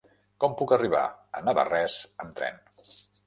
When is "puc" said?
0.61-0.73